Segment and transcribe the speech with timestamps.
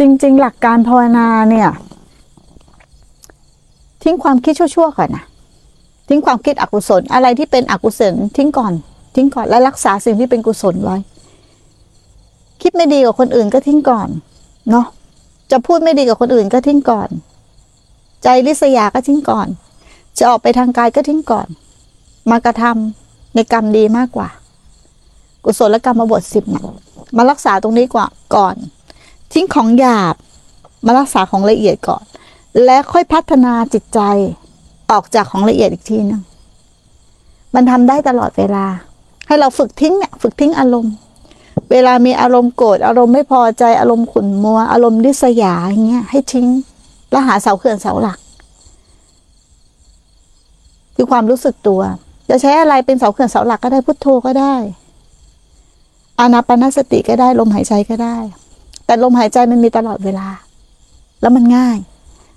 [0.00, 1.68] จริง ๆ หลักการภาวนาเนี่ย
[4.02, 5.24] ทิ้งความคิดชั่วๆก่อนนะ
[6.08, 8.72] ทิ้งความคิดอกุศลอะไรที่เป็นอกุศลทิ้งก่อน
[9.14, 10.96] ทิ้งก่อนและรักษาสิ่งที่เป็นกุศลไว้
[12.62, 14.08] คิดไม่ดีกับคนอื่นก็ทิ้งก่อน
[14.70, 14.86] เนาะ
[15.50, 17.08] จะพูดไม่ดีกับคนอื่นก็ทิ้งก่อน
[18.22, 19.48] ใจริษยาก็ทิ้งก่อน
[20.18, 21.48] จะออกไปทางกายก็ทิ้งก่อน
[22.30, 24.28] มากระทำในกรรมดีมากกว่า
[25.44, 26.44] กุศลกรรมบทสิบ
[27.16, 28.56] มารักษาตรงนี้กว่าก่อน
[29.32, 30.14] ทิ้งของหยาบ
[30.86, 32.04] มารักษาของละเอียดก่อน
[32.64, 34.00] และค่อยพัฒนาจิตใจ
[34.90, 36.22] ออกจากของละเอียดอีกทีนึง
[37.54, 38.66] มันทำได้ตลอดเวลา
[39.26, 40.94] ให้เราฝึกทิ้งเนี่ยฝึกทิ้งอารมณ์
[41.70, 46.48] เวลามีอารมณ์โกรธอารมณ์ไม่พอใจอารมณ์ขุ่นมัว อารมณ์ดิษยาอย่างเงี้ยให้ทิ้ง
[47.10, 48.18] แล้วหาเสาเขื่อนเสาหลัก
[50.96, 51.80] คือความรู้สึกตัว
[52.28, 54.54] จะใช้อะไรเป็นเสาเขื่อนเสาหลักก็ได้พุทโธก็ได้
[56.18, 58.16] อานาปานสติก็ได้ลมหายใจก็ได้
[58.90, 60.28] แต่ลมหายใจมันมีตลอดเวลา
[61.20, 61.78] แล้วมันง่าย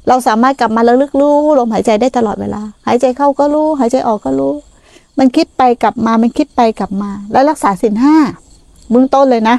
[0.07, 4.53] เราสามารถกลับมาระลึกรู้ลมหายใจได้ตลอดเวลา หายใจเข้าก็รู้ หายใจออกก็รู้
[5.19, 8.15] มันคิดไปกลับมา มันคิดไปกลับมา แล้วรักษาสินห้า
[8.91, 9.57] เบื้องต้นเลยนะ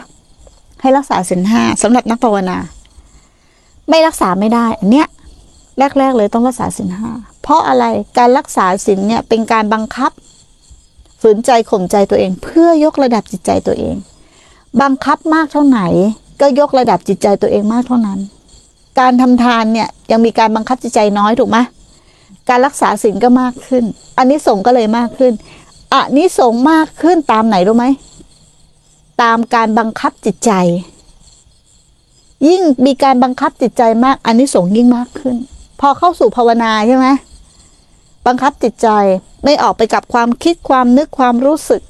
[0.80, 2.58] ให้รักษาสินห้าสำหรับนักภาวนา
[3.88, 5.06] ไม่รักษาไม่ได้ อันเนี้ย
[5.98, 7.10] แรก ๆ เลยต้องรักษาสินห้า
[7.42, 7.84] เพราะอะไร
[8.18, 10.10] การรักษาสินเนี่ยเป็นการบังคับ
[11.20, 13.96] ฝืนใจข่มใจตัวเอง เพื่อยกระดับจิตใจตัวเอง
[14.82, 15.80] บังคับมากเท่าไหน
[16.40, 18.18] ก็ยกระดับจิตใจตัวเองมากเท่านั้น
[19.00, 21.58] การทำทานเนี่ยยังมีการบังคับจิตใจน้อยถูกไหม
[22.48, 23.84] การรักษาศีลก็มากขึ้น
[24.18, 25.32] อันนี้สงก็เลยมากขึ้น
[25.92, 27.86] อันนี้สงมากขึ้นตามไหนรู้ไหม
[29.22, 30.52] ตามการบังคับจิตใจ
[32.46, 35.36] ยิ่งมีการบังคับจิตใจมากอันนี้สงยิ่งมากขึ้น
[35.80, 37.06] พอเข้าสู่ภาวนาใช่ไหม
[38.26, 38.88] บังคับจิตใจ
[39.44, 41.82] ไม่ออกไปกับความคิดความนึกความรู้สึก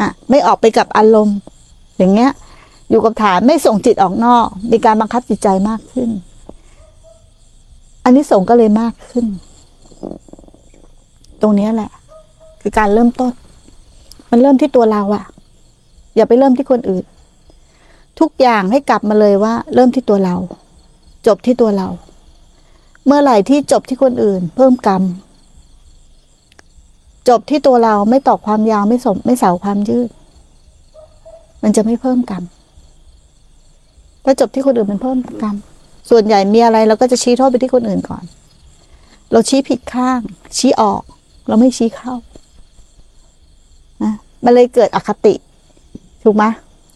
[0.00, 1.36] อะไม่ออกไปกับอารมณ์
[1.98, 2.30] อย่างเงี้ย
[2.90, 6.10] อยู่กับฐานไม่ส่งจิตออกนอก มีการบังคับจิตใจมากขึ้น
[8.04, 9.26] อันนี้ส่งก็เลยมากขึ้น
[11.42, 11.90] ตรงนี้แหละ
[12.60, 13.32] คือการเริ่มต้น
[14.30, 15.24] มันเริ่มที่ตัวเราอะ
[16.16, 17.04] อย่าไปเริ่มที่คนอื่น
[18.20, 20.36] ทุกอย่างให้กลับมาเลยว่า เริ่มที่ตัวเรา
[21.26, 21.88] จบที่ตัวเรา
[23.06, 25.02] เมื่อไหร่ที่จบที่คนอื่น เพิ่มกรรม
[27.28, 30.08] จบที่ตัวเราไม่ต่อความยาวไม่สมไม่เสาความยืด
[31.62, 32.42] มันจะไม่เพิ่มกรรม
[34.24, 35.56] ถ้าจบที่คนอื่นมันเพิ่มกรรม
[36.10, 38.24] ส่วนใหญ่มีอะไรเราก็จะชี้โทษไปที่คนอื่นก่อน
[39.32, 40.20] เราชี้ผิดข้าง
[40.56, 41.02] ชี้ออก
[41.48, 42.14] เราไม่ชี้เข้า
[44.02, 44.12] นะ
[44.44, 45.34] มันเลยเกิดอคติ
[46.22, 46.44] ถูกไหม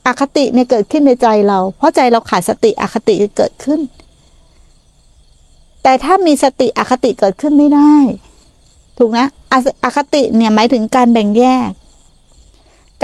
[0.07, 3.81] อคติเนี่ยเกิดขึ้นในใจเรา เพราะใจเราขาดสติอคติจะเกิดขึ้น
[5.83, 7.95] แต่ถ้ามีสติอคติเกิดขึ้นไม่ได้
[8.99, 9.27] ถูกนะ
[9.85, 11.71] อคติเนี่ยหมายถึงการแบ่งแยก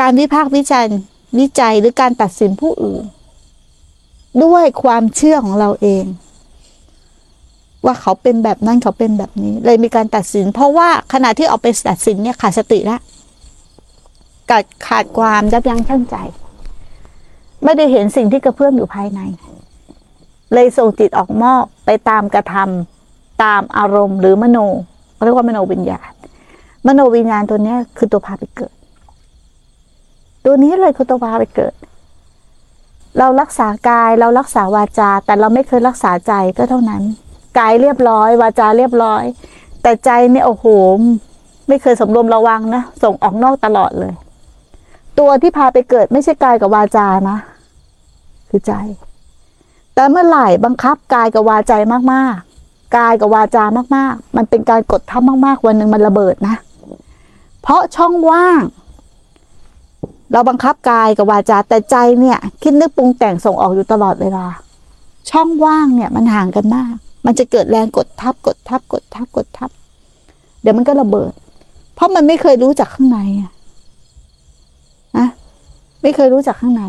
[0.01, 0.99] การวิพากษ์วิจารณ์
[1.39, 3.05] วิจัยหรือการตัดสินผู้อื่น
[4.45, 6.05] ด้วยความเชื่อของเราเอง
[7.85, 12.99] ว่าเขาเป็นแบบนั้นเขาเป็นแบบนี้ เลยมีการตัดสิน เพราะว่าขณะที่ออกไปตัดสินเนี่ยขาดสติละ
[14.51, 16.17] ขาดขาดความยับยั้งชั่งใจ
[17.65, 19.21] ไม่ได้เห็นสิ่งที่กระเพื่อมอยู่ภายใน
[20.53, 24.59] เลยส่งจิตออกมอบไปตามกระทำตามอารมณ์หรือมโน
[25.25, 26.11] เรียกว่ามโนวิญญาณ
[26.87, 28.73] มโนวิญญาณตัวเนี้ยคือตัวพาไปเกิด
[30.45, 31.73] ตัวนี้เลยคือตัวพาไปเกิด
[33.23, 37.03] เรารักษากายเรารักษาวาจา แต่เราไม่เคยรักษาใจก็เท่านั้น
[37.59, 39.23] กายเรียบร้อย วาจาเรียบร้อย
[39.83, 40.67] แต่ใจเนี่ยโอ้โห
[41.69, 44.13] ไม่เคยสำรวมระวังนะส่งออกนอกตลอดเลย
[45.19, 47.39] ตัวที่พาไปเกิดไม่ใช่กายกับวาจานะ
[48.51, 48.73] คือใจ
[49.95, 51.73] แต่เมื่อไหร่บังคับกายกับวาใจ
[52.13, 53.65] มากๆ กายกับวาจา
[53.97, 56.57] มากๆ มันเป็นการกดทับมากๆ วันหนึ่งมันระเบิดนะ
[57.63, 58.63] เพราะช่องว่าง
[60.33, 64.47] เราบังคับกายกับวาจาแต่ใจเนี่ย คิดนึกปรุงแต่งส่งออกอยู่ตลอดเวลา
[65.31, 66.95] ช่องว่างเนี่ยมันห่างกันมาก
[67.27, 69.71] มันจะเกิดแรงกดทับกดทับกดทับกดทับ
[70.63, 71.33] เดี๋ยวมันก็ระเบิด
[71.95, 73.53] เพราะมันไม่เคยรู้จักข้างในอะ
[75.19, 75.29] นะ
[76.03, 76.83] ไม่เคยรู้จักข้างใน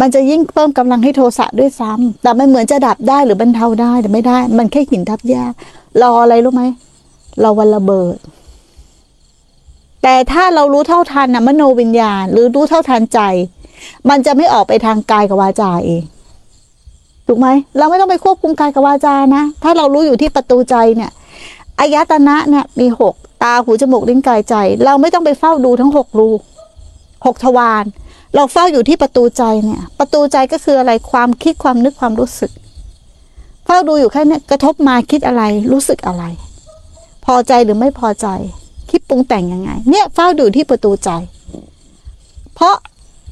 [0.00, 5.44] มันจะยิ่งเพิ่มกำลังให้โทสะด้วยซ้ำแต่มันเหมือนจะดับได้หรือบรรเทาได้แต่ไม่ได้ มันแค่หินทับยา
[6.02, 6.62] รออะไรรู้ไหม
[7.42, 8.16] รอวันระเบิด
[10.02, 13.20] แต่ถ้าเรารู้เท่าทันนะมโนวิญญาณ หรือรู้เท่าทันใจ
[14.08, 16.02] มันจะไม่ออกไปทางกายกับวาจาเอง
[17.26, 21.10] ถูกไหมเราไม่ต้องไปควบคุมกายกับวาจานะ ถ้าเรารู้อยู่ที่ประตูใจเนี่ย
[21.78, 24.54] อายตนะเนี่ยมีหกตาหูจมูกลิ้นกายใจ
[24.84, 26.28] เราไม่ต้องไปเฝ้าดูทั้งหกรู
[27.26, 27.84] หกทวาร
[28.34, 32.50] เราเฝ้าอยู่ที่ประตูใจเนี่ย ประตูใจก็คืออะไรความคิดความนึกความรู้สึก
[33.66, 36.24] เฝ้าดูอยู่แค่นี้กระทบมาคิดอะไรรู้สึกอะไร
[37.24, 38.26] พอใจหรือไม่พอใจ
[38.92, 41.10] คิดปรุงแต่งยังไง เนี่ยเฝ้าดูที่ประตูใจ
[42.54, 42.74] เพราะ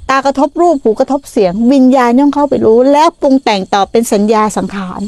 [0.08, 5.00] ตากระทบรูปหูกระทบเสียง วิญญาณย่อมเข้าไปรู้ แล้วปรุงแต่งต่อเป็นสัญญาสังขาร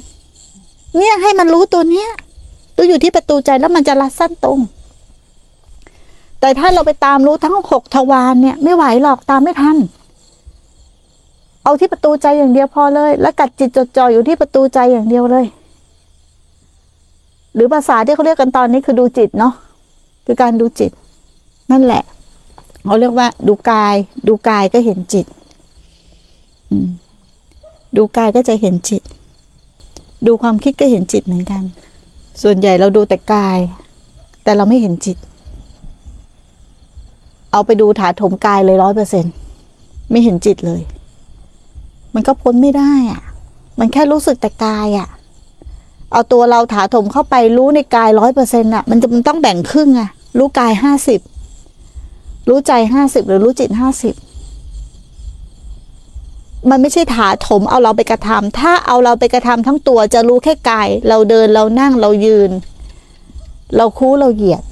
[0.97, 2.09] เนี่ยให้มันรู้ตัวเนี้ย
[2.77, 4.59] ตัวอยู่ที่ประตูใจแล้วมันจะรัดสั้นตรง
[6.41, 9.77] แต่ถ้าเราไปตามรู้ทั้งหกทวารเนี่ย ไม่ไหวหรอกตามไม่ทัน
[11.65, 15.45] เอาที่ประตูใจอย่างเดียวพอเลย แล้วกัดจิตจดจ่ออยู่ที่ประตูใจอย่างเดียวเลย
[17.55, 19.55] หรือภาษาที่เขาเรียกกันตอนนี้คือดูจิตเนาะ
[20.25, 20.93] คือการดูจิต
[21.71, 22.03] นั่นแหละ
[22.85, 23.95] เขาเรียกว่า ดูกาย
[24.29, 25.27] ดูกายก็เห็นจิต
[27.97, 29.03] ดูกายก็จะเห็นจิต
[30.27, 31.63] ดูความคิดก็เห็นจิตเหมือนกัน
[32.43, 33.59] ส่วนใหญ่เราดูแต่กาย
[34.43, 35.17] แต่เราไม่เห็นจิต
[37.53, 39.25] เอาไปดูถาถมกายเลยร้อยเปอร์เซ็น
[40.11, 40.81] ไม่เห็นจิตเลย
[42.15, 43.21] มันก็พ้นไม่ได้อะ
[43.79, 45.09] มันแค่รู้สึกแต่กายอะ
[46.13, 51.21] เอาตัวเราถาถมเข้าไปรู้ในกายร้อยเปอร์เซ็นต์อะมันจะมันต้องแบ่งครึ่งอะรู้กายห้าสิบ
[52.49, 54.15] รู้ใจห้าสิบหรือรู้จิตห้าสิบ
[56.71, 62.51] มันไม่ใช่ถาถมเอาเราไปกระทำถ้าเอาเราไปกระทำทั้งตัวจะรู้แค่กาย เราเดินเรานั่งเรายืน
[63.77, 64.63] เราคู้เราเหยียด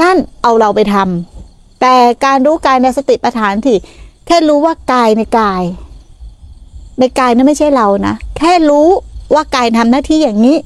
[0.00, 1.94] นั่นเอาเราไปทำแต่
[2.24, 3.76] การรู้กายในสติปัฏฐานที่
[4.26, 5.62] แค่รู้ว่ากายในกาย
[6.98, 8.88] ในกายนั้นไม่ใช่เรานะ แค่รู้
[9.34, 10.56] ว่ากายทำหน้าที่อย่างนี้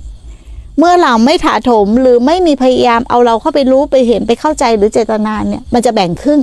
[0.78, 6.40] เมื่อเราไม่ถาโถมหรือไม่มีพยายามเอาเราเข้าไปรู้ไปเห็นไปเข้าใจหรือเจตนาเนี่ย มันจะแบ่งครึ่ง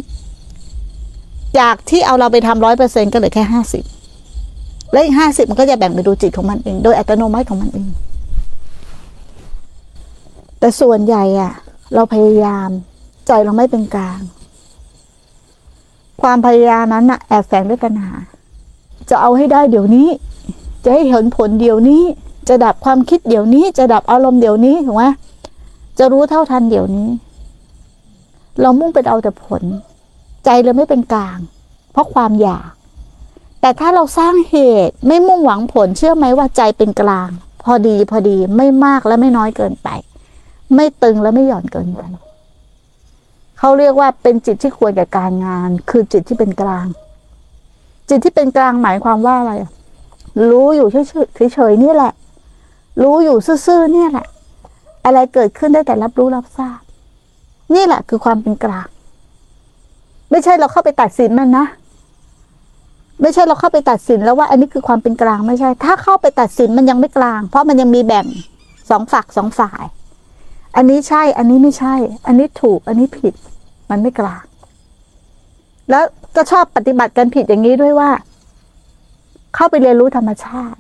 [1.60, 3.84] จากที่เอาเราไปทำร้อยเปอร์เซ็นก็เหลือแค่ห้าสิบ
[4.92, 7.88] และอีกห้าสิบมันก็จะแบ่งไปดูจิตของมันเอง โดยอัตโนมัติของมันเอง
[10.60, 11.54] แต่ส่วนใหญ่อะ
[11.96, 12.70] เราพยายาม
[13.28, 14.20] ใจเราไม่เป็นกลาง
[16.22, 18.12] ความพยายามนั้นน่ะแอบแฝงด้วยปัญหา
[19.10, 20.08] จะเอาให้ได้เดี๋ยวนี้
[20.84, 22.04] จะให้เห็นผลเดี๋ยวนี้
[22.50, 25.06] จะดับความคิดเดี๋ยวนี้ จะดับอารมณ์เดี๋ยวนี้ถูกไหม
[26.00, 27.10] จะรู้เท่าทันเดี๋ยวนี้
[28.62, 29.64] เรามุ่งไปเอาแต่ผล
[30.46, 31.38] ใจเราไม่เป็นกลาง
[31.92, 32.70] เพราะความอยาก
[33.62, 34.56] แต่ถ้าเราสร้างเห
[34.88, 37.30] ตุไม่มุ่งหวังผลเชื่อไหมว่าใจเป็นกลาง
[37.64, 39.90] พอดีพอดีไม่มากและไม่น้อยเกินไป
[40.76, 42.02] ไม่ตึงและไม่หย่อนเกินไป
[43.60, 46.88] เขาเรียกว่าเป็นจิตที่ควรแก่การงาน คือจิตที่เป็นกลาง
[48.10, 49.72] จิตที่เป็นกลางหมายความว่าอะไรอะ
[50.52, 50.96] รู้อยู่เฉ
[51.46, 52.14] ยๆเฉยนี่แหละ
[53.02, 54.28] รู้อยู่ซื่อๆเนี่ยแหละ
[55.06, 56.80] อะไรเกิดขึ้นได้แต่รับรู้รับทราบ
[57.76, 58.88] นี่แหละคือความเป็นกลาง
[60.32, 61.66] ไม่ใช่เราเข้าไปตัดสินมันนะ
[63.22, 68.26] ไม่ใช่เราเข้าไปตัดสินแล้วว่า อันนี้คือความเป็นกลางไม่ใช่ ถ้าเข้าไปตัดสินมันยังไม่กลาง เพราะมันยังมีแบ่ง
[68.90, 69.84] สองฝักสองฝ่าย
[70.76, 71.96] อันนี้ใช่ อันนี้ไม่ใช่
[72.28, 73.34] อันนี้ถูก อันนี้ผิด
[73.90, 74.44] มันไม่กลาง
[75.90, 76.04] แล้ว
[76.36, 78.10] ก็ชอบปฏิบัติกันผิดอย่างนี้ด้วยว่า
[79.56, 80.80] เข้าไปเรียนรู้ธรรมชาติ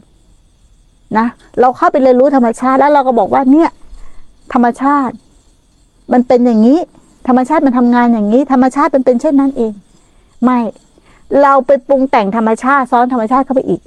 [1.17, 1.27] นะ
[1.59, 3.69] เราเข้าไปเรียนรู้ธรรมชาติ แล้วเราก็บอกว่าเนี่ย
[4.53, 5.15] ธรรมชาติ
[6.13, 6.79] มันเป็นอย่างนี้
[7.27, 9.73] ธรรมชาติมันทำงานอย่างนี้ ธรรมชาติมันเป็นเช่นนั้นเอง
[10.43, 10.59] ไม่
[11.41, 13.81] เราไปปรุงแต่งธรรมชาติซ้อนธรรมชาติเข้าไปอีก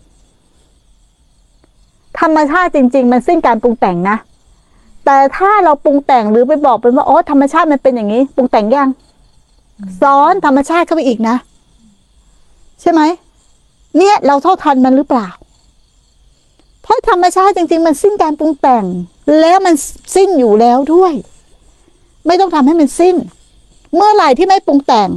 [2.20, 4.16] ธรรมชาติจริง ๆ มันสิ้นการปรุงแต่งนะ
[5.04, 8.88] แต่ถ้าเราปรุงแต่งหรือไปบอกเป็นว่าอ๋อธรรมชาติมันเป็นอย่างนี้ ปรุงแต่งยัง
[10.02, 11.36] ซ้อนธรรมชาติเข้าไปอีกนะ
[12.80, 13.00] ใช่ไหม
[13.98, 15.28] เนี่ยเราเท่าทันมันหรือเปล่า
[16.82, 18.84] เพราะธรรมชาติจริง ๆ มันสิ้นการปรุงแต่ง
[19.40, 19.74] แล้วมัน
[20.14, 21.12] สิ้นอยู่แล้วด้วย
[22.26, 23.16] ไม่ต้องทำให้มันสิ้น
[23.94, 25.10] เมื่อไหร่ที่ไม่ปรุงแต่ง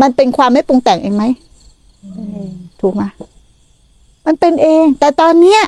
[0.00, 1.24] มันเป็นความไม่ปรุงแต่งเองไหม
[2.80, 3.02] ถูกไหม
[4.26, 5.60] มันเป็นเอง แต่ตอนเนี้ย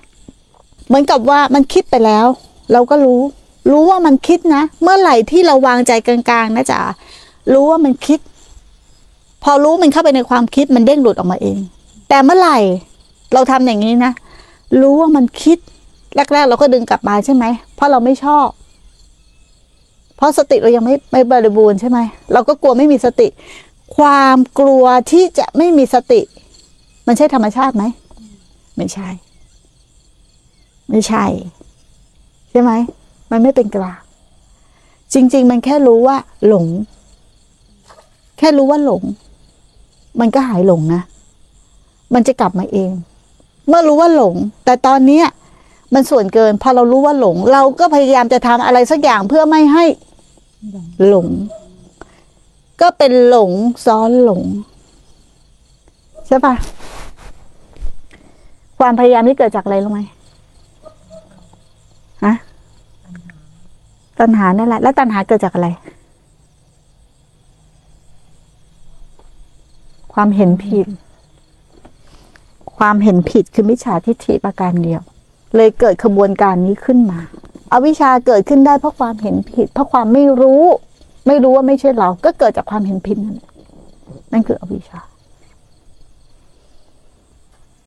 [0.86, 2.26] เหมือนกับว่ามันคิดไปแล้ว
[2.72, 3.20] เราก็รู้
[3.70, 6.80] รู้ว่ามันคิดนะ เมื่อไหร่ที่เราวางใจกลางๆนะจ๊ะ
[7.52, 8.18] รู้ว่ามันคิด
[9.42, 11.58] พอรู้มันเข้าไปในความคิดมันเด้งหลุดออกมาเอง
[12.10, 12.58] แต่เมื่อไหร่
[13.34, 14.12] เราทำอย่างนี้นะ
[14.80, 15.58] รู้ว่ามันคิด
[16.32, 18.48] แรกๆเราก็ดึงกลับมาใช่ไหม เพราะเราไม่ชอบ
[20.16, 21.98] เพราะสติเรายังไม่ไม่บริบูรณ์ใช่ไหม
[22.32, 23.28] เราก็กลัวไม่มีสติ
[23.96, 26.20] ความกลัวที่จะไม่มีสติ
[27.06, 27.84] มันใช่ธรรมชาติไหม
[28.76, 29.08] ไม่ใช่
[30.90, 31.24] ไม่ใช่
[32.50, 32.72] ใช่ไหม
[33.30, 34.00] มันไม่เป็นกลาง
[35.14, 36.66] จริง ๆ มันแค่รู้ว่า หลง
[38.38, 39.02] แค่รู้ว่าหลง
[40.20, 41.02] มันก็หายหลงนะ
[42.14, 42.90] มันจะกลับมาเอง
[43.68, 45.26] เมื่อรู้ว่าหลง แต่ตอนเนี้ย
[45.94, 49.84] มันส่วนเกิน พอเรารู้ว่าหลง เราก็พยายามจะทำอะไรสักอย่างเพื่อไม่ให้
[51.06, 51.28] หลง
[52.80, 53.52] ก็เป็นหลง
[53.86, 54.42] ซ้อนหลง
[56.26, 56.54] ใช่ปะ
[58.78, 60.00] ความพยายามนี้เกิดจากอะไรรู้ไหม
[62.24, 62.34] ฮะ
[64.20, 65.68] ตัณหานั่นแหละ แล้วตัณหาเกิดจากอะไร
[70.14, 70.86] ความเห็นผิด
[72.80, 75.02] ความเห็นผิดคือมิจฉาทิฏฐิประการเดียว
[75.56, 77.20] เลยเกิดขบวนการนี้ขึ้นมา
[77.72, 80.62] อาวิชาเกิดขึ้นได้เพราะความเห็นผิด เพราะความไม่รู้
[81.26, 83.36] ไม่รู้ว่าไม่ใช่เรา ก็เกิดจากความเห็นผิดนั่น
[84.32, 85.00] นั่นคืออวิชชา